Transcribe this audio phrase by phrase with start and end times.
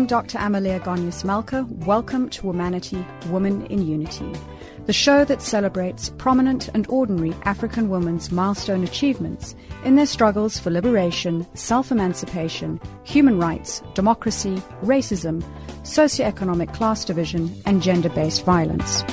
[0.00, 0.38] I'm Dr.
[0.38, 1.66] Amaleya Goneos Malka.
[1.68, 4.32] Welcome to Womanity, Woman in Unity,
[4.86, 10.70] the show that celebrates prominent and ordinary African women's milestone achievements in their struggles for
[10.70, 15.42] liberation, self emancipation, human rights, democracy, racism,
[15.82, 19.04] socioeconomic class division, and gender based violence.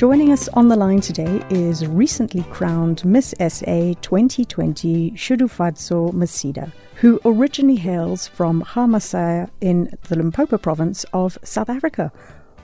[0.00, 7.20] Joining us on the line today is recently crowned Miss SA 2020 Shudufhadzo Musida who
[7.26, 12.10] originally hails from Hammanskraal in the Limpopo province of South Africa.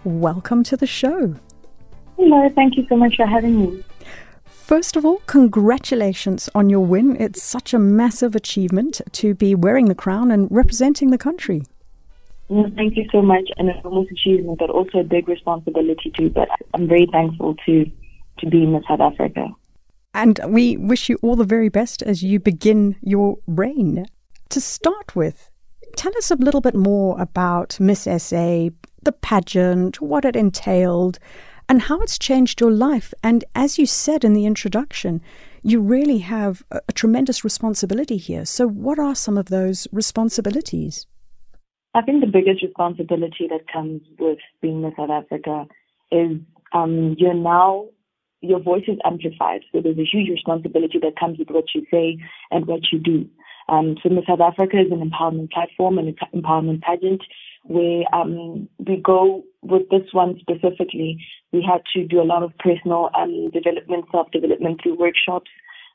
[0.05, 1.35] Welcome to the show.
[2.17, 3.85] Hello, thank you so much for having me.
[4.47, 7.21] First of all, congratulations on your win.
[7.21, 11.65] It's such a massive achievement to be wearing the crown and representing the country.
[12.49, 13.49] Thank you so much.
[13.57, 16.31] And an enormous achievement, but also a big responsibility too.
[16.31, 17.91] But I'm very thankful to,
[18.39, 19.49] to be in South Africa.
[20.15, 24.07] And we wish you all the very best as you begin your reign.
[24.51, 25.51] To start with,
[25.97, 28.69] tell us a little bit more about Miss SA,
[29.03, 31.19] the pageant, what it entailed,
[31.69, 33.13] and how it's changed your life.
[33.23, 35.21] And as you said in the introduction,
[35.63, 38.45] you really have a, a tremendous responsibility here.
[38.45, 41.07] So, what are some of those responsibilities?
[41.97, 45.65] I think the biggest responsibility that comes with being Miss South Africa
[46.13, 46.33] is
[46.75, 47.87] um, you're now
[48.43, 49.63] your voice is amplified.
[49.73, 52.19] So there's a huge responsibility that comes with what you say
[52.51, 53.27] and what you do.
[53.71, 57.23] Um, so Miss South Africa is an empowerment platform and an empowerment pageant
[57.65, 61.19] where um, we go with this one specifically.
[61.51, 65.51] We had to do a lot of personal um, development, self-development through workshops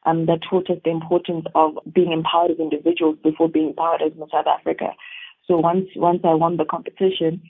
[0.07, 4.13] um, that taught us the importance of being empowered as individuals before being empowered as
[4.17, 4.95] Miss South Africa.
[5.47, 7.41] So once once I won the competition,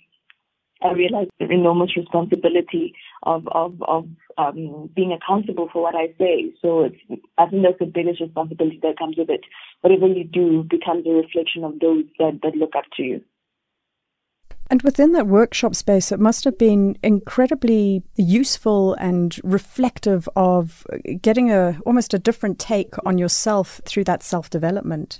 [0.83, 6.53] I realized the enormous responsibility of of of um, being accountable for what I say.
[6.61, 9.41] So it's I think that's the biggest responsibility that comes with it.
[9.81, 13.21] Whatever you do becomes a reflection of those that, that look up to you.
[14.71, 20.87] And within that workshop space, it must have been incredibly useful and reflective of
[21.21, 25.19] getting a almost a different take on yourself through that self development.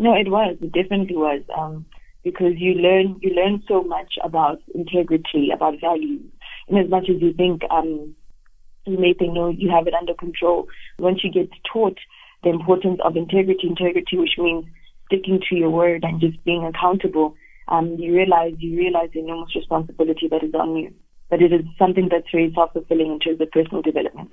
[0.00, 0.56] No, it was.
[0.62, 1.42] It definitely was.
[1.54, 1.84] Um,
[2.24, 6.22] because you learn you learn so much about integrity, about values.
[6.68, 8.14] And as much as you think um,
[8.86, 10.68] you may think no, you have it under control.
[10.98, 11.98] Once you get taught
[12.42, 14.64] the importance of integrity, integrity, which means
[15.04, 17.34] sticking to your word and just being accountable,
[17.68, 20.94] um, you realize you realize the enormous responsibility that is on you.
[21.28, 24.32] But it is something that's very self fulfilling in terms of personal development.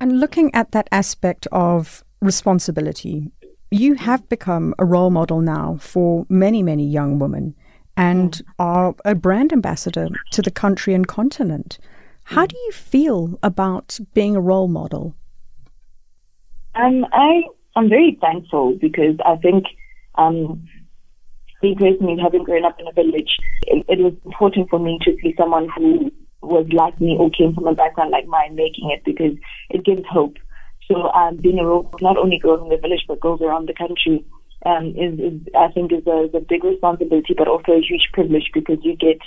[0.00, 3.32] And looking at that aspect of responsibility,
[3.72, 7.54] you have become a role model now for many, many young women
[7.96, 8.42] and mm.
[8.58, 11.78] are a brand ambassador to the country and continent.
[12.24, 12.48] How mm.
[12.48, 15.14] do you feel about being a role model?
[16.74, 17.42] Um, I
[17.74, 19.64] I'm very thankful because I think
[20.16, 20.68] um,
[21.62, 25.16] me personally, having grown up in a village, it, it was important for me to
[25.22, 26.10] see someone who
[26.42, 29.36] was like me or came from a background like mine making it because
[29.70, 30.36] it gives hope.
[30.88, 33.74] So um, being a role, not only girls in the village but girls around the
[33.74, 34.24] country,
[34.64, 38.08] um, is, is I think is a, is a big responsibility, but also a huge
[38.12, 39.18] privilege because you get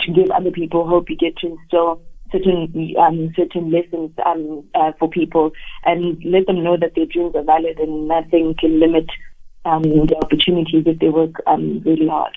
[0.00, 1.10] to give other people hope.
[1.10, 2.02] You get to instill
[2.32, 5.52] certain um, certain lessons um, uh, for people
[5.84, 9.06] and let them know that their dreams are valid and nothing can limit
[9.64, 12.36] um, their opportunities if they work um, really hard.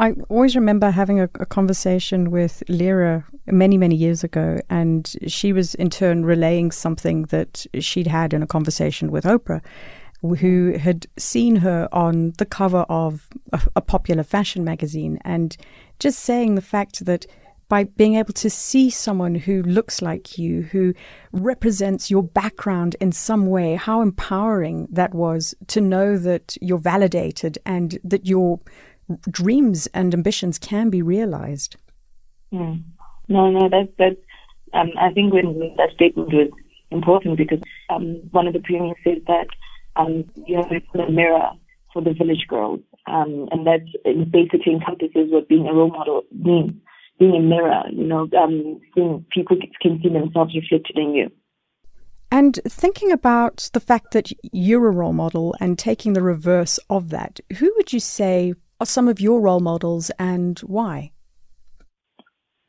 [0.00, 5.52] I always remember having a, a, conversation with Lira many, many years ago, and she
[5.52, 9.60] was in turn relaying something that she'd had in a conversation with Oprah,
[10.22, 15.58] who had seen her on the cover of a, a popular fashion magazine, and
[15.98, 17.26] just saying the fact that
[17.68, 20.94] by being able to see someone who looks like you, who
[21.32, 27.58] represents your background in some way, how empowering that was to know that you're validated
[27.64, 28.58] and that you're
[29.30, 31.76] dreams and ambitions can be realized.
[32.52, 32.82] Mm.
[33.28, 34.16] No, no, that's that's.
[34.72, 36.50] Um, I think when that statement was
[36.90, 39.46] important because um, one of the premiers said that
[39.96, 41.50] um, you have put a mirror
[41.92, 43.80] for the village girls, um, and that
[44.30, 46.72] basically encompasses what being a role model means.
[47.18, 51.30] Being a mirror, you know, um, seeing people can see themselves reflected in you.
[52.32, 57.10] And thinking about the fact that you're a role model and taking the reverse of
[57.10, 61.12] that, who would you say are some of your role models and why?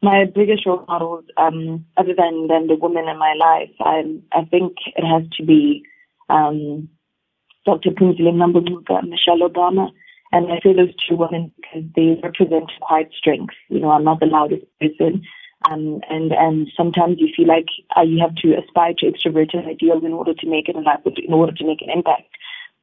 [0.03, 4.45] My biggest role models, um, other than, than the women in my life, I, I
[4.45, 5.83] think it has to be
[6.29, 6.89] um,
[7.65, 7.91] Dr.
[7.91, 9.89] Mlambo-Ngcuka and Michelle Obama.
[10.31, 13.53] And I say those two women because they represent quiet strength.
[13.69, 15.23] You know, I'm not the loudest person.
[15.69, 20.03] Um, and and sometimes you feel like uh, you have to aspire to extroverted ideals
[20.03, 22.23] in order to make in life, in order to make an impact.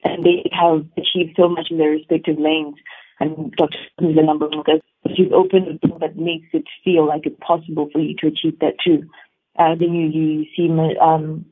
[0.05, 2.77] and they have achieved so much in their respective lanes.
[3.21, 3.79] And Dr.
[4.01, 4.81] is the number one because
[5.17, 8.59] she's opened a door that makes it feel like it's possible for you to achieve
[8.61, 9.09] that too.
[9.59, 10.69] Uh, then you, you see
[11.01, 11.45] um,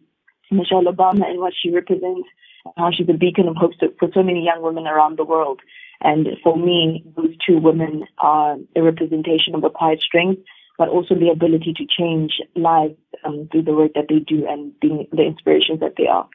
[0.51, 2.29] Michelle Obama and what she represents,
[2.77, 5.61] how she's a beacon of hope for so many young women around the world.
[6.01, 10.43] And for me, those two women are a representation of a quiet strength,
[10.79, 14.79] but also the ability to change lives um, through the work that they do and
[14.79, 16.29] being the inspirations that they are.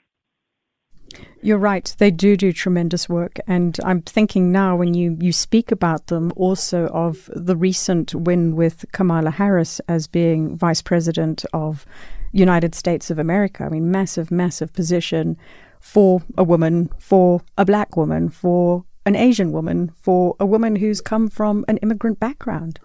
[1.42, 1.94] You're right.
[1.98, 3.38] They do do tremendous work.
[3.48, 8.56] And I'm thinking now, when you, you speak about them, also of the recent win
[8.56, 11.86] with Kamala Harris as being vice president of
[12.32, 13.64] United States of America.
[13.64, 15.38] I mean, massive, massive position
[15.80, 21.02] for a woman, for a black woman, for an Asian woman, for a woman who's
[21.02, 22.80] come from an immigrant background.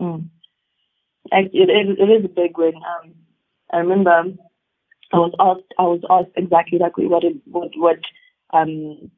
[0.00, 0.28] Mm.
[1.32, 2.74] It, it, it is a big win.
[2.76, 3.14] Um,
[3.72, 4.24] I remember
[5.14, 8.00] I was asked, I was asked exactly like what it, what what
[8.52, 9.10] um,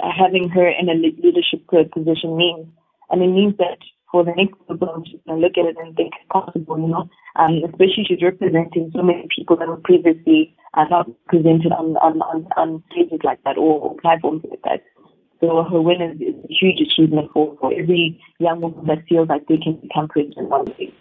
[0.00, 2.66] having her in a leadership position means,
[3.10, 3.78] and it means that
[4.10, 6.88] for the next couple she's going to look at it and think it's possible, you
[6.88, 7.08] know.
[7.36, 12.22] Um, especially she's representing so many people that were previously uh, not presented on, on,
[12.22, 14.84] on, on stages like that or, or platforms like that.
[15.40, 19.28] So her win is, is a huge achievement for, for every young woman that feels
[19.28, 20.94] like they can become president one day.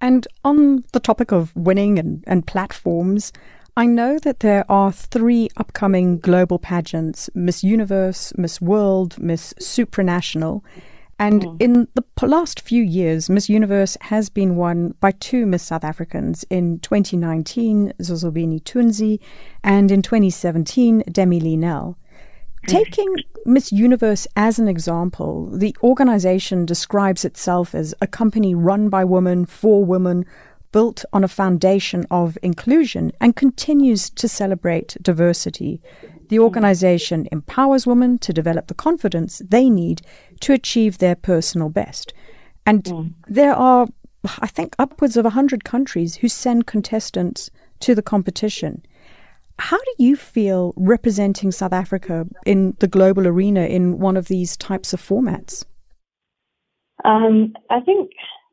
[0.00, 3.32] And on the topic of winning and, and platforms,
[3.76, 10.62] I know that there are three upcoming global pageants Miss Universe, Miss World, Miss Supranational.
[11.18, 11.62] And mm.
[11.62, 16.44] in the last few years, Miss Universe has been won by two Miss South Africans.
[16.48, 19.20] In 2019, Zozibini Tunzi,
[19.62, 21.98] and in 2017, Demi-Leigh Nel.
[22.66, 23.14] Taking
[23.46, 29.46] Miss Universe as an example, the organization describes itself as a company run by women,
[29.46, 30.24] for women,
[30.72, 35.80] built on a foundation of inclusion, and continues to celebrate diversity.
[36.28, 40.02] The organization empowers women to develop the confidence they need
[40.40, 42.12] to achieve their personal best.
[42.66, 43.12] And mm.
[43.26, 43.88] there are,
[44.38, 48.84] I think, upwards of 100 countries who send contestants to the competition.
[49.60, 54.56] How do you feel representing South Africa in the global arena in one of these
[54.56, 55.66] types of formats?
[57.04, 58.10] Um, I think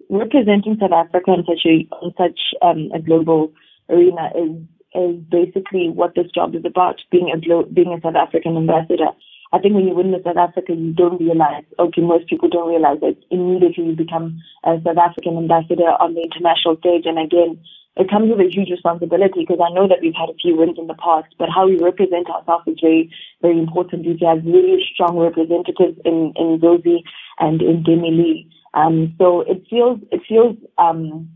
[0.09, 3.53] representing South Africa in such a in such um, a global
[3.89, 4.51] arena is
[4.95, 6.99] is basically what this job is about.
[7.09, 9.11] Being a glo- being a South African ambassador.
[9.53, 11.63] I think when you win the South Africa, you don't realize.
[11.79, 16.27] Okay, most people don't realize that immediately you become a South African ambassador on the
[16.27, 17.05] international stage.
[17.05, 17.63] And again,
[17.97, 20.77] it comes with a huge responsibility because I know that we've had a few wins
[20.77, 23.09] in the past, but how we represent ourselves is very,
[23.41, 24.05] very important.
[24.05, 27.03] We have really strong representatives in, in Zoe
[27.39, 28.49] and in Demi-Leigh.
[28.73, 31.29] Um, so it feels, it feels, um,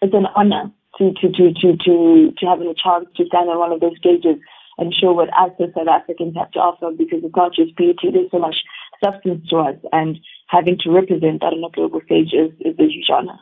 [0.00, 3.58] it's an honor to, to, to, to, to, to having a chance to stand on
[3.58, 4.40] one of those stages
[4.78, 8.08] and show what us as South Africans have to offer because it's not just beauty,
[8.10, 8.56] there's so much
[9.04, 10.18] substance to us and
[10.48, 13.38] having to represent that on a global stage is, is a huge honor.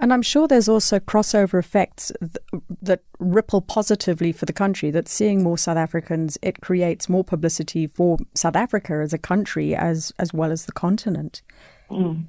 [0.00, 5.08] And I'm sure there's also crossover effects th- that ripple positively for the country, that
[5.08, 10.12] seeing more South Africans, it creates more publicity for South Africa as a country as,
[10.18, 11.42] as well as the continent.
[11.90, 12.26] Mm.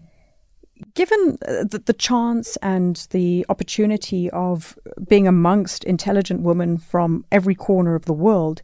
[0.95, 7.55] Given uh, the, the chance and the opportunity of being amongst intelligent women from every
[7.55, 8.63] corner of the world,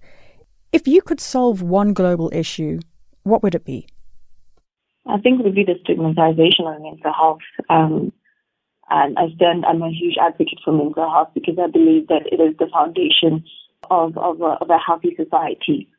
[0.72, 2.80] if you could solve one global issue,
[3.24, 3.88] what would it be?
[5.08, 7.40] I think it would be the stigmatization of mental health.
[7.70, 8.12] Um,
[8.90, 12.40] and I stand, I'm a huge advocate for mental health because I believe that it
[12.40, 13.44] is the foundation
[13.90, 15.90] of, of, a, of a healthy society.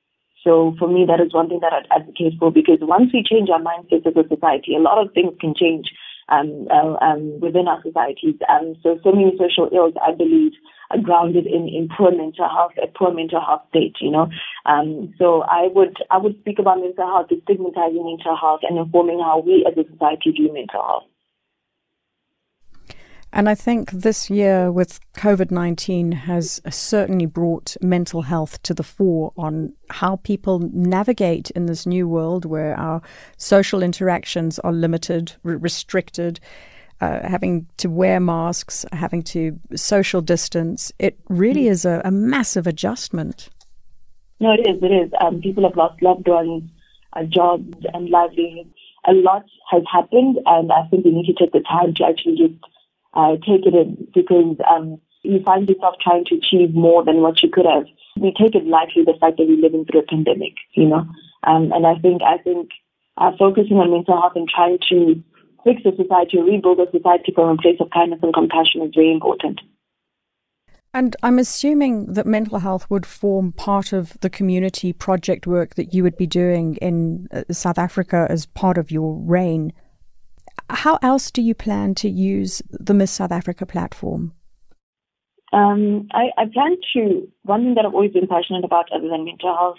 [0.45, 3.51] So for me, that is one thing that I'd advocate for because once we change
[3.51, 5.91] our mindset as a society, a lot of things can change
[6.29, 8.39] um, uh, um, within our societies.
[8.49, 10.53] Um, so, so many social ills, I believe,
[10.91, 14.31] are grounded in, in poor mental health, a poor mental health state, you know.
[14.67, 19.19] Um, so I would, I would speak about mental health, stigmatizing mental health and informing
[19.19, 21.11] how we as a society view mental health.
[23.37, 28.83] And I think this year with COVID 19 has certainly brought mental health to the
[28.83, 33.03] fore on how people navigate in this new world where our
[33.37, 36.41] social interactions are limited, restricted.
[37.03, 41.71] Uh, having to wear masks, having to social distance, it really mm.
[41.73, 43.51] is a, a massive adjustment.
[44.41, 44.83] No, it is.
[44.83, 45.13] It is.
[45.21, 46.63] Um, people have lost loved ones,
[47.13, 48.71] uh, jobs, and livelihoods.
[49.07, 52.39] A lot has happened, and I think we need to take the time to actually
[52.39, 52.55] just
[53.17, 57.43] uh, take it in because um, you find yourself trying to achieve more than what
[57.43, 57.87] you could have.
[58.17, 61.05] We take it lightly the fact that we're living through a pandemic, you know.
[61.45, 62.71] Um, and I think I think
[63.17, 65.23] uh, focusing on mental health and trying to
[65.65, 69.13] fix the society, rebuild the society from a place of kindness and compassion is very
[69.13, 69.61] important.
[70.95, 75.93] And I'm assuming that mental health would form part of the community project work that
[75.93, 79.75] you would be doing in uh, South Africa as part of your reign.
[80.71, 84.33] How else do you plan to use the Miss South Africa platform?
[85.53, 89.25] Um, I, I, plan to, one thing that I've always been passionate about other than
[89.25, 89.77] mental health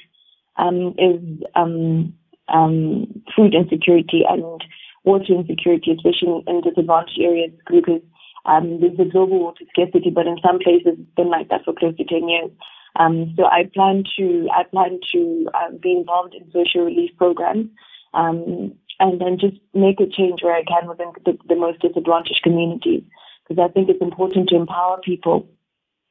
[0.56, 2.14] um, is um,
[2.48, 4.64] um food insecurity and
[5.04, 8.02] water insecurity, especially in disadvantaged areas because
[8.46, 11.74] um, there's a global water scarcity, but in some places it's been like that for
[11.74, 12.52] close to 10 years.
[12.96, 17.68] Um, so I plan to I plan to uh, be involved in social relief programs
[18.14, 22.42] um, and then just make a change where I can within the, the most disadvantaged
[22.44, 23.04] communities
[23.48, 25.48] because I think it's important to empower people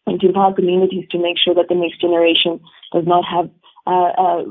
[0.06, 2.60] and to empower communities to make sure that the next generation
[2.92, 3.50] does not have
[3.86, 4.44] uh, uh,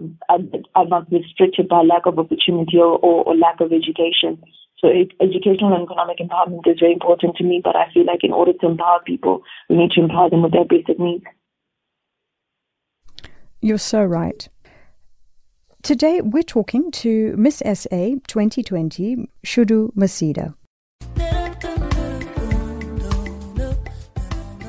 [0.75, 4.41] are not restricted by lack of opportunity or, or, or lack of education.
[4.79, 8.31] So educational and economic empowerment is very important to me, but I feel like in
[8.31, 11.25] order to empower people, we need to empower them with their basic needs.
[13.61, 14.47] You're so right.
[15.85, 20.55] Today we're talking to Miss SA 2020, Shudu Musida.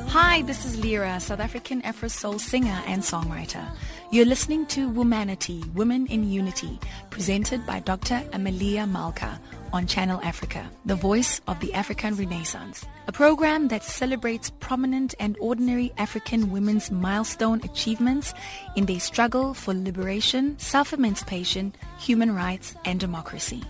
[0.09, 3.67] Hi, this is Lira, South African Afro Soul singer and songwriter.
[4.11, 8.23] You're listening to Womanity, Women in Unity, presented by Dr.
[8.33, 9.41] Amaleya Malka
[9.77, 15.37] on Channel Africa, the voice of the African Renaissance, a program that celebrates prominent and
[15.39, 18.33] ordinary African women's milestone achievements
[18.75, 23.63] in their struggle for liberation, self-emancipation, human rights, and democracy.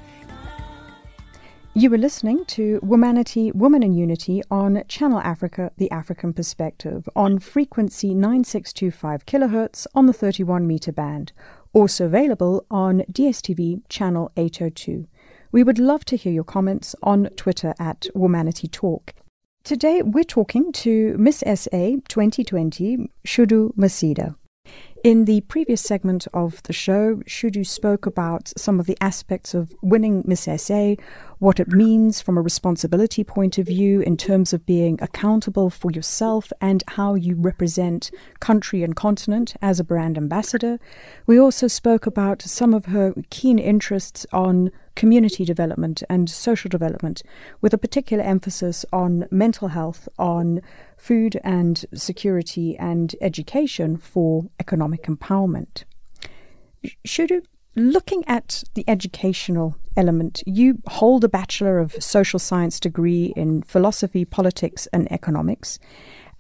[1.74, 7.40] You were listening to Womanity, Woman in Unity on Channel Africa, The African Perspective, on
[7.40, 11.32] frequency 9625 kilohertz on the 31 meter band,
[11.72, 15.08] also available on DSTV channel 802.
[15.56, 19.14] We would love to hear your comments on Twitter at Womanity Talk.
[19.64, 24.36] Today we're talking to Miss SA 2020, Shudu Musida.
[25.02, 29.72] In the previous segment of the show, Shudu spoke about some of the aspects of
[29.80, 30.96] winning Miss SA,
[31.38, 35.90] what it means from a responsibility point of view in terms of being accountable for
[35.90, 38.10] yourself and how you represent
[38.40, 40.78] country and continent as a brand ambassador.
[41.26, 47.22] We also spoke about some of her keen interests on community development and social development,
[47.60, 50.60] with a particular emphasis on mental health, on
[50.96, 55.84] food and security and education for economic empowerment.
[57.06, 57.42] Shudu,
[57.76, 64.24] looking at the educational element, you hold a Bachelor of Social Science degree in philosophy,
[64.24, 65.78] politics, and economics.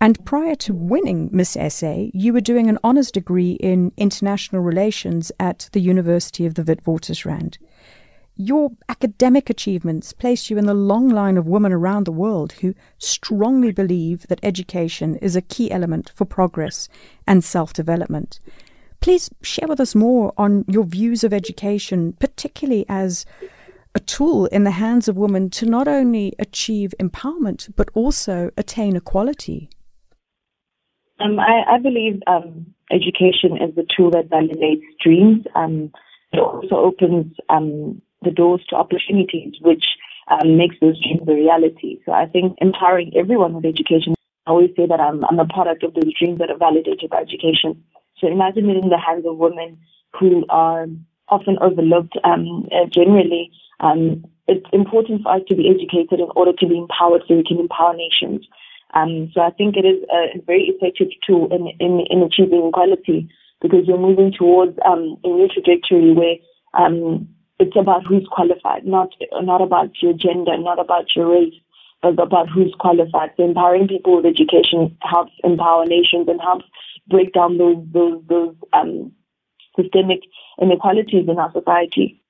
[0.00, 5.32] And prior to winning Miss SA, you were doing an honours degree in international relations
[5.40, 7.56] at the University of the Witwatersrand.
[8.38, 12.74] Your academic achievements place you in the long line of women around the world who
[12.98, 16.86] strongly believe that education is a key element for progress
[17.26, 18.38] and self development.
[19.00, 23.24] Please share with us more on your views of education, particularly as
[23.94, 28.94] a tool in the hands of women to not only achieve empowerment but also attain
[28.94, 29.70] equality.
[31.18, 35.46] Um, I, I, believe um, education is the tool that validates dreams.
[35.54, 35.90] Um,
[36.32, 39.84] it also opens um, the doors to opportunities, which
[40.28, 42.00] um, makes those dreams a reality.
[42.04, 44.14] So I think empowering everyone with education.
[44.46, 47.20] I always say that I'm, I'm a product of those dreams that are validated by
[47.20, 47.82] education.
[48.18, 49.78] So imagine it in the hands of women
[50.18, 50.86] who are
[51.28, 53.50] often overlooked um, uh, generally.
[53.80, 57.44] Um, it's important for us to be educated in order to be empowered so we
[57.44, 58.46] can empower nations.
[58.94, 63.28] Um, so I think it is a very effective tool in, in, in achieving equality
[63.60, 66.36] because you're moving towards um, a new trajectory where
[66.74, 69.10] um, it's about who's qualified, not
[69.42, 71.54] not about your gender, not about your race,
[72.02, 73.30] but about who's qualified.
[73.36, 76.66] So empowering people with education helps empower nations and helps
[77.08, 79.12] break down those those those um,
[79.74, 80.20] systemic
[80.60, 82.22] inequalities in our society.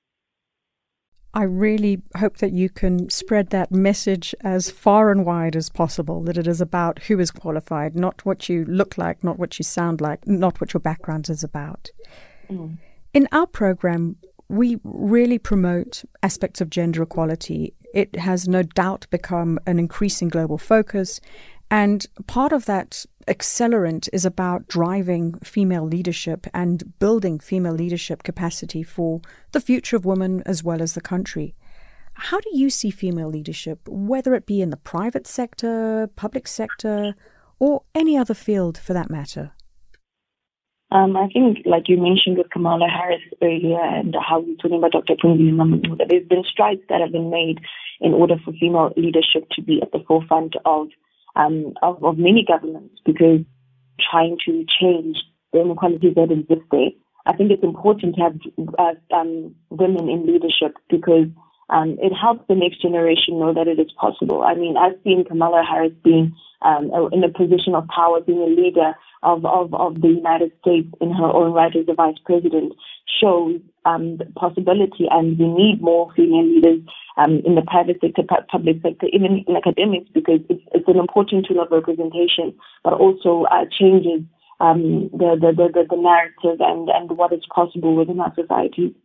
[1.33, 6.23] I really hope that you can spread that message as far and wide as possible
[6.23, 9.63] that it is about who is qualified, not what you look like, not what you
[9.63, 11.91] sound like, not what your background is about.
[12.49, 12.77] Mm.
[13.13, 14.15] In our program,
[14.49, 17.73] we really promote aspects of gender equality.
[17.93, 21.19] It has no doubt become an increasing global focus.
[21.69, 28.83] And part of that accelerant is about driving female leadership and building female leadership capacity
[28.83, 31.53] for the future of women as well as the country.
[32.13, 37.13] How do you see female leadership, whether it be in the private sector, public sector,
[37.59, 39.51] or any other field for that matter?
[40.89, 44.93] Um, I think, like you mentioned with Kamala Harris earlier, and how you're talking about
[44.93, 45.15] Dr.
[45.15, 47.59] Phumzile Mlambo, there's been strides that have been made
[47.99, 50.87] in order for female leadership to be at the forefront of
[51.35, 53.41] um, of, of many governments because
[53.99, 55.17] trying to change
[55.53, 56.89] the inequalities that exist there.
[57.25, 58.35] I think it's important to have
[58.79, 61.27] uh, um, women in leadership because
[61.69, 64.43] um, it helps the next generation know that it is possible.
[64.43, 68.61] I mean, I've seen Kamala Harris being um, in a position of power, being a
[68.61, 72.73] leader of, of, of the United States in her own right as the vice president,
[73.21, 76.81] shows um, the possibility, and we need more female leaders
[77.17, 81.47] um, in the private sector, public sector, even in academics, because it's, it's an important
[81.47, 84.21] tool of representation, but also uh, changes
[84.59, 88.95] um, the, the, the, the narrative and, and what is possible within our society.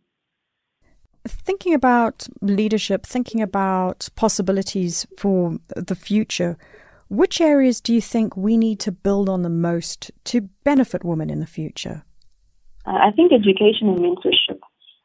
[1.25, 6.57] Thinking about leadership, thinking about possibilities for the future,
[7.13, 11.29] which areas do you think we need to build on the most to benefit women
[11.29, 12.03] in the future?
[12.85, 14.59] I think education and mentorship.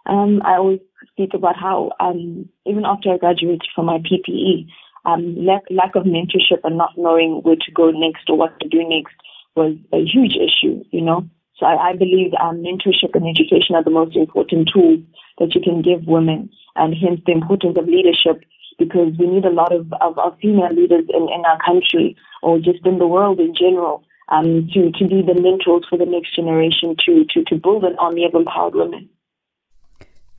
[0.06, 0.80] Um, I always
[1.12, 4.66] speak about how um, even after I graduated from my PPE,
[5.04, 8.68] um, lack, lack of mentorship and not knowing where to go next or what to
[8.68, 9.14] do next
[9.54, 11.28] was a huge issue, you know.
[11.58, 15.00] So I, I believe um, mentorship and education are the most important tools
[15.38, 18.42] that you can give women, and hence the importance of leadership
[18.78, 22.58] because we need a lot of, of, of female leaders in, in our country or
[22.58, 26.34] just in the world in general um, to, to be the mentors for the next
[26.36, 29.08] generation to, to, to build an army of empowered women.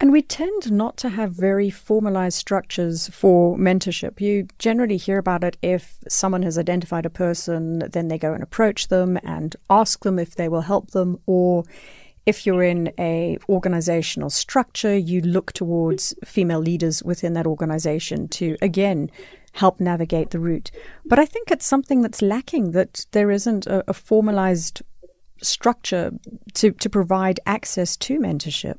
[0.01, 4.21] And we tend not to have very formalized structures for mentorship.
[4.21, 8.41] You generally hear about it if someone has identified a person, then they go and
[8.41, 11.65] approach them and ask them if they will help them, or
[12.29, 18.55] if you're in a organizational structure, you look towards female leaders within that organization to
[18.61, 19.09] again
[19.53, 20.69] help navigate the route.
[21.05, 24.83] But I think it's something that's lacking that there isn't a, a formalized
[25.41, 26.11] structure
[26.53, 28.77] to, to provide access to mentorship.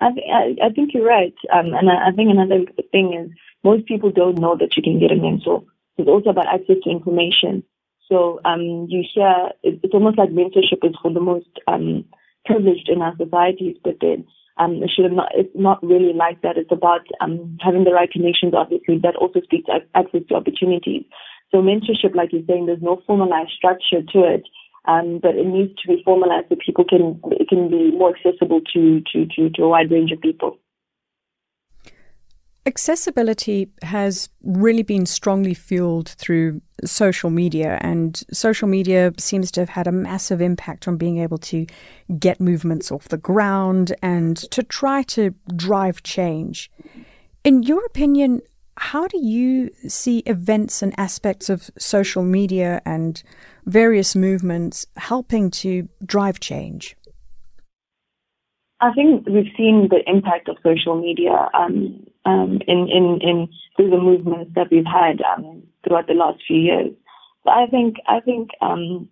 [0.00, 1.34] I, th- I, think you're right.
[1.52, 2.60] Um, and I, I think another
[2.92, 5.64] thing is most people don't know that you can get a mentor.
[5.96, 7.64] It's also about access to information.
[8.08, 12.04] So um, you hear it's almost like mentorship is for the most um,
[12.48, 14.24] privileged in our societies, but then
[14.56, 15.28] um, it should not.
[15.36, 16.56] It's not really like that.
[16.56, 21.04] It's about um, having the right connections, obviously, that also speaks access to opportunities.
[21.52, 24.44] So mentorship, like you're saying, there's no formalized structure to it
[24.88, 28.60] um, but it needs to be formalized so people can it can be more accessible
[28.72, 30.58] to, to, to, to a wide range of people.
[32.68, 39.70] Accessibility has really been strongly fueled through social media, and social media seems to have
[39.70, 41.64] had a massive impact on being able to
[42.18, 46.70] get movements off the ground and to try to drive change.
[47.42, 48.42] In your opinion,
[48.76, 53.22] how do you see events and aspects of social media and
[53.64, 56.98] various movements helping to drive change?
[58.80, 63.90] I think we've seen the impact of social media um, um, in, in, in through
[63.90, 66.92] the movements that we've had um, throughout the last few years.
[67.44, 69.08] But I think I think um,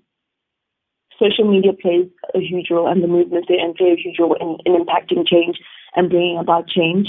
[1.18, 4.36] social media plays a huge role, and the movements there and play a huge role
[4.44, 5.56] in, in impacting change
[5.94, 7.08] and bringing about change.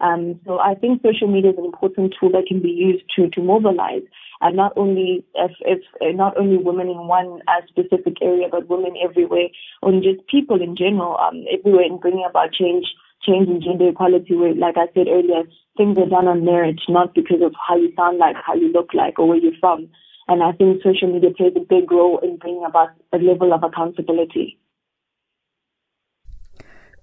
[0.00, 3.28] Um, so I think social media is an important tool that can be used to
[3.34, 4.06] to mobilize,
[4.40, 5.80] and not only if, if
[6.16, 9.48] not only women in one uh, specific area, but women everywhere,
[9.82, 12.86] or just people in general, um, everywhere in bringing about change,
[13.26, 14.34] change in gender equality.
[14.34, 15.42] Where, like I said earlier,
[15.76, 18.94] things are done on merit, not because of how you sound like, how you look
[18.94, 19.88] like, or where you're from.
[20.28, 23.62] And I think social media plays a big role in bringing about a level of
[23.64, 24.58] accountability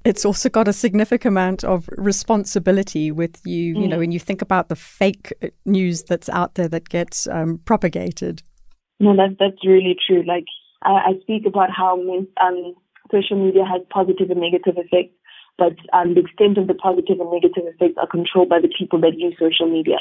[0.08, 3.82] it's also got a significant amount of responsibility with you, mm.
[3.82, 7.28] you know, when you think about the fake uh, news that's out there that gets
[7.28, 8.42] um, propagated.
[9.02, 10.24] No, that, that's really true.
[10.26, 10.46] Like,
[10.84, 12.74] I, I speak about how um,
[13.12, 15.14] social media has positive and negative effects,
[15.58, 19.00] but um, the extent of the positive and negative effects are controlled by the people
[19.02, 19.98] that use social media.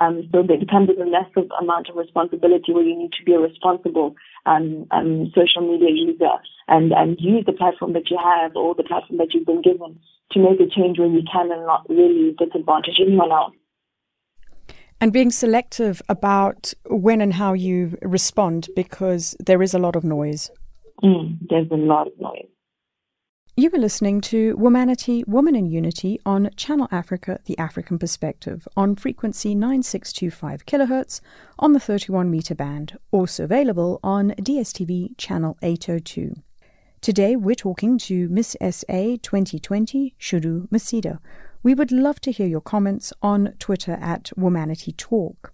[0.00, 3.34] Um, so it comes with a massive amount of responsibility where you need to be
[3.34, 4.14] a responsible
[4.46, 8.82] um, um, social media user and, and use the platform that you have or the
[8.82, 9.98] platform that you've been given
[10.32, 13.52] to make a change when you can and not really disadvantage anyone else.
[15.02, 20.04] And being selective about when and how you respond because there is a lot of
[20.04, 20.50] noise.
[21.02, 22.48] Mm, there's a lot of noise.
[23.60, 28.96] You were listening to Womanity, Woman in Unity on Channel Africa, The African Perspective, on
[28.96, 31.20] frequency 9625 kHz
[31.58, 36.36] on the 31 meter band, also available on DSTV Channel 802.
[37.02, 41.18] Today we're talking to Miss SA 2020, Shudu Musida.
[41.62, 45.52] We would love to hear your comments on Twitter at Womanity Talk.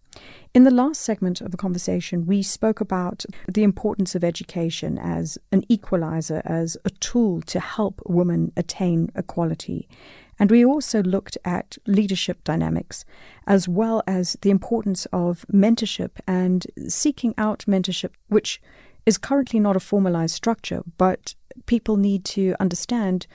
[0.55, 5.37] In the last segment of the conversation, we spoke about the importance of education as
[5.53, 9.87] an equalizer, as a tool to help women attain equality.
[10.39, 13.05] And we also looked at leadership dynamics,
[13.47, 18.61] as well as the importance of mentorship and seeking out mentorship, which
[19.05, 21.35] is currently not a formalized structure, but
[21.67, 23.27] people need to understand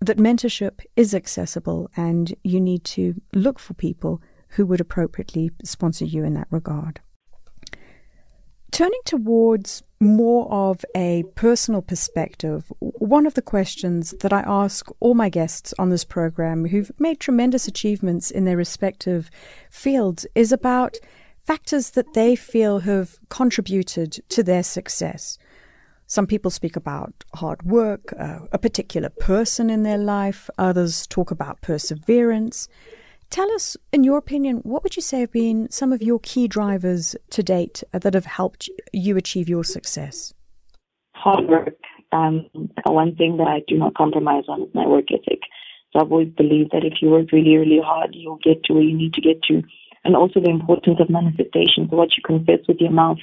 [0.00, 4.20] that mentorship is accessible and you need to look for people
[4.52, 7.00] who would appropriately sponsor you in that regard.
[8.70, 15.14] Turning towards more of a personal perspective, one of the questions that I ask all
[15.14, 19.30] my guests on this program who've made tremendous achievements in their respective
[19.70, 20.96] fields is about
[21.44, 25.38] factors that they feel have contributed to their success.
[26.06, 31.30] Some people speak about hard work, uh, a particular person in their life, others talk
[31.30, 32.68] about perseverance.
[33.32, 36.46] Tell us, in your opinion, what would you say have been some of your key
[36.46, 40.34] drivers to date that have helped you achieve your success?
[41.14, 41.74] Hard work.
[42.12, 42.44] Um,
[42.84, 45.40] one thing that I do not compromise on is my work ethic.
[45.92, 48.82] So I've always believed that if you work really, really hard, you'll get to where
[48.82, 49.62] you need to get to.
[50.04, 51.88] And also the importance of manifestation.
[51.88, 53.18] So what you confess with your mouth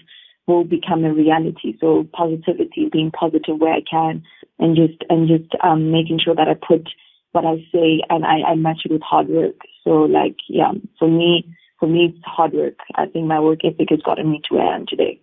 [0.48, 1.78] will become a reality.
[1.80, 4.24] So positivity, being positive where I can,
[4.58, 6.90] and just and just um, making sure that I put
[7.32, 9.56] what I say and I, I match it with hard work.
[9.84, 12.78] So like, yeah, for me, for me, it's hard work.
[12.96, 15.22] I think my work ethic has gotten me to where I am today.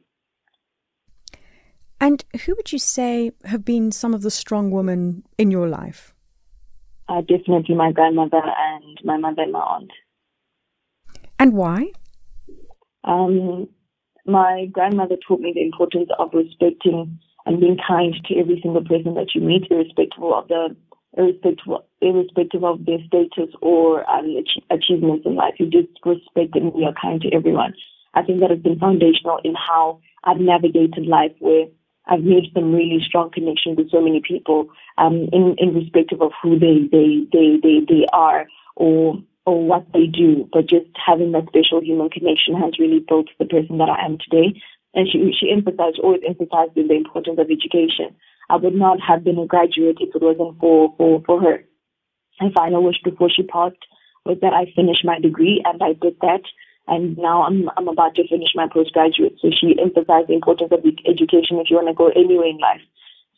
[2.01, 6.15] And who would you say have been some of the strong women in your life?
[7.09, 9.91] Uh, definitely my grandmother and my mother and my aunt.
[11.39, 11.93] And why?
[13.05, 13.69] Um,
[14.27, 19.15] my grandmother taught me the importance of respecting and being kind to every single person
[19.15, 20.77] that you meet, irrespective of the
[21.17, 24.37] irrespective, irrespective of their status or um,
[24.71, 25.55] achievements in life.
[25.59, 27.75] You just respect and you're kind to everyone.
[28.15, 31.67] I think that has been foundational in how I've navigated life where
[32.07, 36.33] I've made some really strong connections with so many people um, in, in respective of
[36.43, 41.31] who they, they, they, they, they are or or what they do, but just having
[41.31, 44.61] that special human connection has really built the person that I am today.
[44.93, 48.17] And she, she emphasized, always emphasized the importance of education.
[48.49, 51.65] I would not have been a graduate if it wasn't for, for, for her.
[52.41, 53.81] My final wish before she passed
[54.25, 56.43] was that I finish my degree, and I did that.
[56.89, 59.39] And now I'm, I'm about to finish my postgraduate.
[59.43, 62.83] So she emphasized the importance of education if you want to go anywhere in life.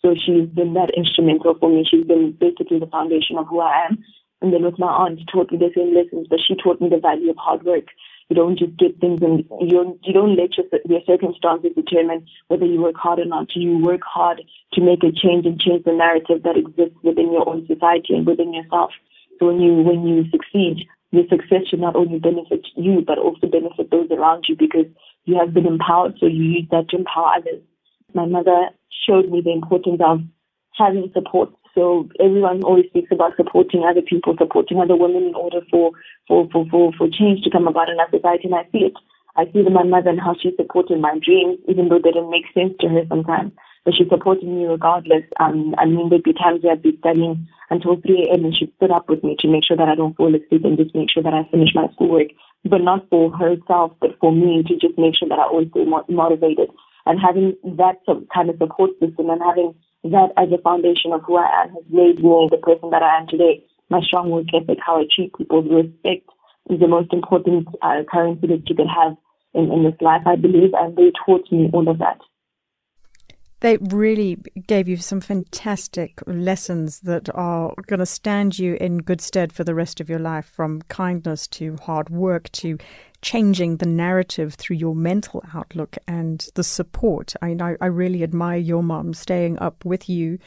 [0.03, 1.87] So she's been that instrumental for me.
[1.89, 4.05] She's been basically the foundation of who I am.
[4.41, 6.99] And then with my aunt, taught me the same lessons, but she taught me the
[6.99, 7.87] value of hard work.
[8.29, 12.27] You don't just get things and you don't, you don't let your, your circumstances determine
[12.49, 13.49] whether you work hard or not.
[13.57, 14.43] You work hard
[14.75, 18.27] to make a change and change the narrative that exists within your own society and
[18.27, 18.91] within yourself.
[19.39, 23.47] So when you, when you succeed, your success should not only benefit you, but also
[23.47, 24.87] benefit those around you because
[25.25, 26.15] you have been empowered.
[26.21, 27.63] So you use that to empower others.
[28.15, 28.69] My mother
[29.09, 30.21] showed me the importance of
[30.77, 35.61] having support so everyone always speaks about supporting other people, supporting other women in order
[35.71, 35.93] for,
[36.27, 38.45] for, for, for, for change to come about in our society.
[38.45, 38.95] And I see it.
[39.37, 42.47] I see my mother and how she supported my dreams, even though they didn't make
[42.53, 43.53] sense to her sometimes.
[43.85, 45.23] But she supported me regardless.
[45.39, 48.45] Um, I mean, there'd be times where I'd be studying until 3 a.m.
[48.45, 50.77] and she'd sit up with me to make sure that I don't fall asleep and
[50.77, 52.29] just make sure that I finish my schoolwork.
[52.65, 55.85] But not for herself, but for me to just make sure that I always stay
[55.85, 56.71] motivated.
[57.07, 57.97] And having that
[58.35, 59.75] kind of support system and having
[60.05, 63.19] that as a foundation of who I am has made me the person that I
[63.19, 63.65] am today.
[63.91, 66.29] My strong work ethic, how I treat people, respect
[66.71, 69.17] is the most important uh, currency that you can have
[69.55, 72.19] in, in this life, I believe, and they taught me all of that.
[73.61, 79.21] They really gave you some fantastic lessons that are going to stand you in good
[79.21, 82.79] stead for the rest of your life from kindness to hard work to
[83.23, 87.35] changing the narrative through your mental outlook and the support.
[87.43, 90.39] I I, I really admire your mom staying up with you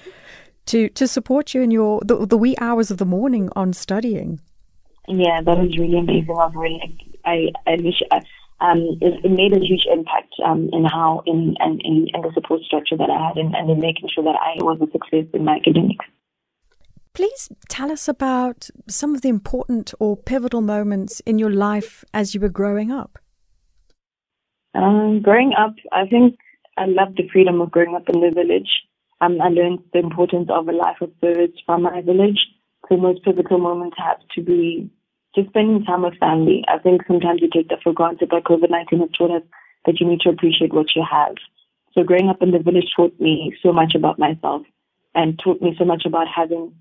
[0.68, 4.40] to to support you in your the, the wee hours of the morning on studying.
[5.08, 6.36] Yeah, that was really amazing.
[6.38, 8.22] I really, I, I wish, I,
[8.62, 12.62] um, it, it, made a huge impact um, in how in, in in the support
[12.62, 15.44] structure that I had and, and in making sure that I was a success in
[15.44, 16.06] my academics.
[17.14, 22.34] Please tell us about some of the important or pivotal moments in your life as
[22.34, 23.20] you were growing up.
[24.74, 26.38] Um, growing up, I think
[26.78, 28.70] I loved the freedom of growing up in the village.
[29.20, 32.40] Um, I learned the importance of a life of service from my village.
[32.90, 34.90] The most pivotal moments have to be
[35.36, 36.64] just spending time with family.
[36.68, 39.44] I think sometimes we take that for granted, but COVID 19 has taught us
[39.86, 41.36] that you need to appreciate what you have.
[41.94, 44.64] So growing up in the village taught me so much about myself
[45.14, 46.74] and taught me so much about having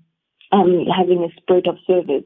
[0.51, 2.23] um, having a spirit of service.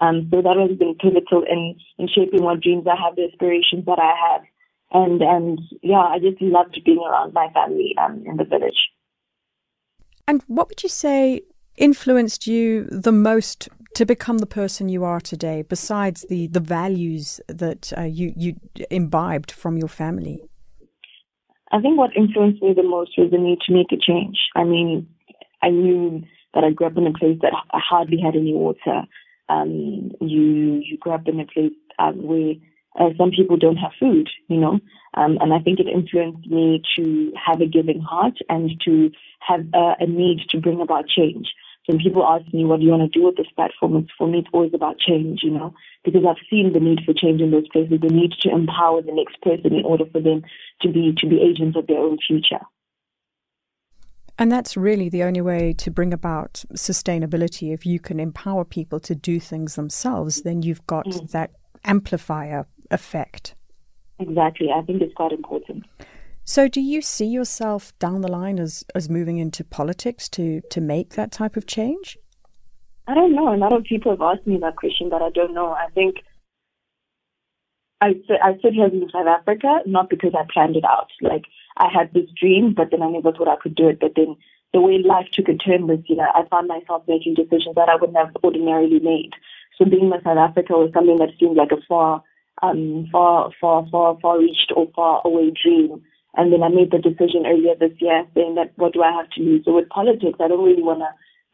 [0.00, 3.84] Um, so that has been pivotal in, in shaping what dreams I have, the aspirations
[3.86, 4.42] that I have.
[4.92, 8.76] And, and yeah, I just loved being around my family um, in the village.
[10.26, 11.42] And what would you say
[11.76, 17.40] influenced you the most to become the person you are today, besides the, the values
[17.48, 18.56] that uh, you, you
[18.90, 20.42] imbibed from your family?
[21.70, 24.38] I think what influenced me the most was the need to make a change.
[24.54, 25.08] I mean,
[25.62, 26.22] I knew
[26.54, 29.02] that I grew up in a place that hardly had any water.
[29.48, 32.54] Um, you you grew up in a place um, where
[32.98, 34.78] uh, some people don't have food, you know,
[35.14, 39.10] um, and I think it influenced me to have a giving heart and to
[39.40, 41.48] have uh, a need to bring about change.
[41.86, 43.96] When people ask me, what do you want to do with this platform?
[43.96, 47.12] It's for me, it's always about change, you know, because I've seen the need for
[47.12, 50.42] change in those places, the need to empower the next person in order for them
[50.82, 52.60] to be, to be agents of their own future.
[54.42, 57.72] And that's really the only way to bring about sustainability.
[57.72, 61.30] If you can empower people to do things themselves, then you've got mm.
[61.30, 61.52] that
[61.84, 63.54] amplifier effect.
[64.18, 64.70] Exactly.
[64.74, 65.84] I think it's quite important.
[66.42, 70.80] So, do you see yourself down the line as, as moving into politics to, to
[70.80, 72.18] make that type of change?
[73.06, 73.54] I don't know.
[73.54, 75.70] A lot of people have asked me that question, but I don't know.
[75.70, 76.16] I think
[78.00, 81.10] I, I sit here in South Africa not because I planned it out.
[81.20, 81.44] Like,
[81.76, 84.00] I had this dream, but then I never thought I could do it.
[84.00, 84.36] But then
[84.72, 87.96] the way life took a turn this year, I found myself making decisions that I
[87.96, 89.32] wouldn't have ordinarily made.
[89.76, 92.22] So being in South Africa was something that seemed like a far,
[92.62, 96.02] um, far, far, far, far reached or far away dream.
[96.36, 99.28] And then I made the decision earlier this year saying that what do I have
[99.30, 99.64] to lose?
[99.64, 101.08] So with politics, I don't really want to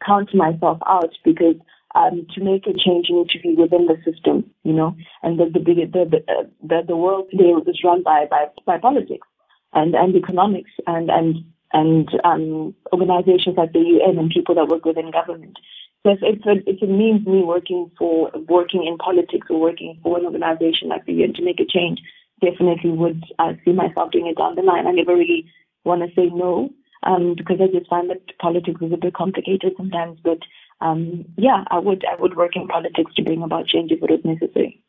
[0.05, 1.55] count myself out because
[1.95, 4.95] um, to make a change, you need to be within the system, you know.
[5.23, 9.27] And the the the the, the, the world today is run by, by by politics
[9.73, 14.85] and and economics and and and um, organizations like the UN and people that work
[14.85, 15.57] within government.
[16.03, 19.99] So if, if, it, if it means me working for working in politics or working
[20.01, 21.99] for an organization like the UN to make a change,
[22.41, 24.87] definitely would uh, see myself doing it down the line.
[24.87, 25.45] I never really
[25.83, 26.69] want to say no
[27.03, 30.19] um, because I just find that politics is a bit complicated sometimes.
[30.23, 30.39] But
[30.81, 34.09] um, yeah, I would I would work in politics to bring about change if it
[34.09, 34.81] was necessary.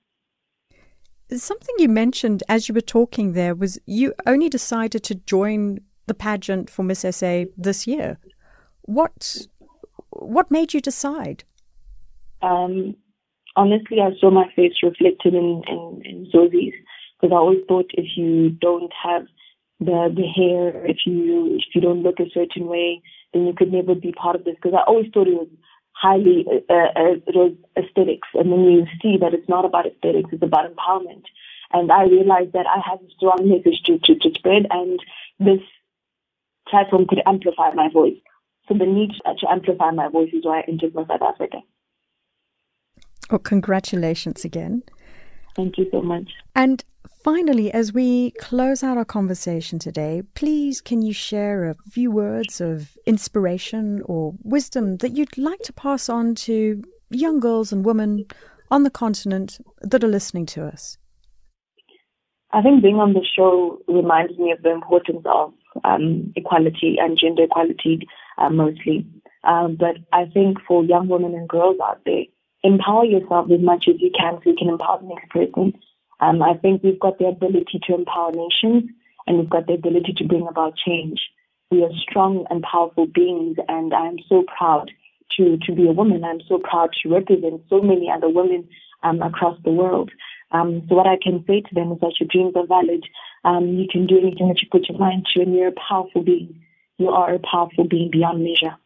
[1.32, 6.14] Something you mentioned as you were talking there was you only decided to join the
[6.14, 8.18] pageant for Miss SA this year.
[8.82, 9.46] What
[10.10, 11.44] what made you decide?
[12.42, 12.96] Um,
[13.56, 16.74] honestly, I saw my face reflected in in, in Zozi's
[17.20, 19.26] because I always thought if you don't have
[19.78, 23.00] the the hair, if you if you don't look a certain way,
[23.32, 24.56] then you could never be part of this.
[24.56, 25.48] Because I always thought it was
[26.00, 30.74] highly uh, uh, aesthetics, and then you see that it's not about aesthetics; it's about
[30.74, 31.24] empowerment.
[31.72, 34.98] And I realized that I have a strong message to, to, to spread, and
[35.38, 35.60] this
[36.68, 38.16] platform could amplify my voice.
[38.68, 41.58] So the need to amplify my voice is why I entered South Africa.
[43.30, 44.82] Well, congratulations again.
[45.54, 46.30] Thank you so much.
[46.54, 46.84] And
[47.22, 52.60] finally, as we close out our conversation today, please can you share a few words
[52.60, 58.24] of inspiration or wisdom that you'd like to pass on to young girls and women
[58.70, 60.96] on the continent that are listening to us?
[62.52, 65.52] I think being on the show reminds me of the importance of
[65.84, 69.06] um, equality and gender equality uh, mostly.
[69.44, 72.24] Um, but I think for young women and girls out there,
[72.62, 75.74] empower yourself as much as you can so you can empower the next person.
[76.20, 78.90] Um, I think we've got the ability to empower nations
[79.26, 81.20] and we've got the ability to bring about change.
[81.70, 84.90] We are strong and powerful beings, and I'm so proud
[85.36, 86.24] to, to be a woman.
[86.24, 88.68] I'm so proud to represent so many other women
[89.04, 90.10] um, across the world.
[90.50, 93.04] Um, so what I can say to them is that your dreams are valid.
[93.44, 96.22] Um, you can do anything that you put your mind to, and you're a powerful
[96.22, 96.60] being.
[96.98, 98.76] You are a powerful being beyond measure.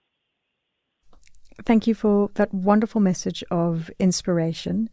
[1.64, 4.90] Thank you for that wonderful message of inspiration.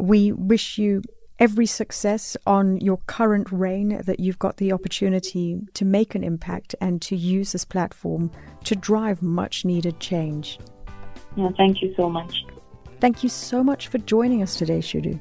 [0.00, 1.02] We wish you
[1.38, 6.74] every success on your current reign, that you've got the opportunity to make an impact
[6.80, 8.30] and to use this platform
[8.64, 10.58] to drive much needed change.
[11.36, 12.44] Yeah, thank you so much.
[13.00, 15.18] Thank you so much for joining us today, Shudu.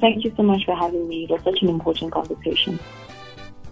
[0.00, 1.24] Thank you so much for having me.
[1.24, 2.78] It was such an important conversation.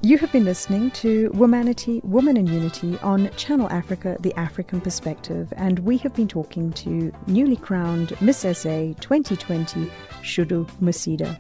[0.02, 5.52] You have been listening to Womanity, Woman in Unity on Channel Africa, The African Perspective,
[5.56, 9.90] and we have been talking to newly crowned Miss SA 2020,
[10.22, 11.38] Shudu Musida.